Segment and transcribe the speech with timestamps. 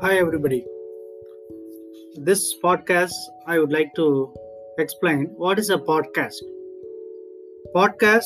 [0.00, 0.66] Hi, everybody.
[2.16, 3.12] This podcast,
[3.46, 4.34] I would like to
[4.78, 6.34] explain what is a podcast.
[7.74, 8.24] Podcast,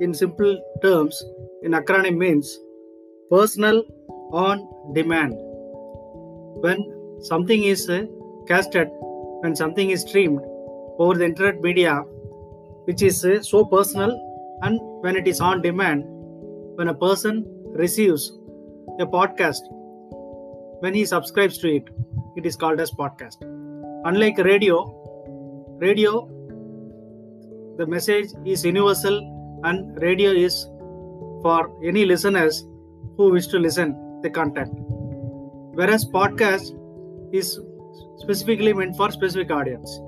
[0.00, 1.22] in simple terms,
[1.62, 2.58] in acronym means
[3.30, 3.84] personal
[4.32, 5.34] on demand.
[6.64, 6.80] When
[7.20, 8.06] something is uh,
[8.48, 8.88] casted,
[9.42, 10.40] when something is streamed
[10.98, 11.96] over the internet media,
[12.86, 14.10] which is uh, so personal,
[14.62, 16.04] and when it is on demand,
[16.76, 17.44] when a person
[17.76, 18.32] receives
[19.00, 19.60] a podcast
[20.84, 21.86] when he subscribes to it
[22.36, 23.44] it is called as podcast.
[24.08, 24.78] Unlike radio
[25.82, 26.10] radio
[27.78, 29.20] the message is universal
[29.64, 30.56] and radio is
[31.44, 31.60] for
[31.90, 32.58] any listeners
[33.16, 34.74] who wish to listen the content.
[35.80, 36.74] Whereas podcast
[37.32, 37.60] is
[38.18, 39.98] specifically meant for specific audience.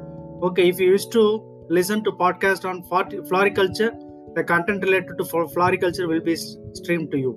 [0.42, 1.24] Okay if you wish to
[1.70, 2.82] listen to podcast on
[3.30, 3.92] floriculture
[4.34, 7.32] the content related to floriculture will be streamed to you.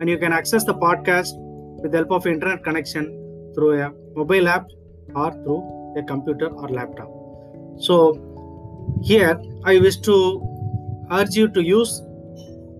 [0.00, 1.32] And you can access the podcast
[1.82, 3.06] with the help of internet connection
[3.54, 4.66] through a mobile app
[5.14, 7.10] or through a computer or laptop.
[7.78, 8.28] So
[9.02, 10.14] here i wish to
[11.10, 12.02] urge you to use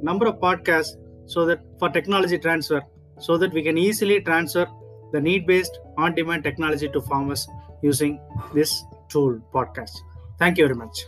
[0.02, 2.82] number of podcasts so that for technology transfer
[3.18, 4.66] so that we can easily transfer
[5.12, 7.46] the need based on demand technology to farmers
[7.82, 8.20] using
[8.54, 9.96] this tool podcast.
[10.38, 11.04] Thank you very much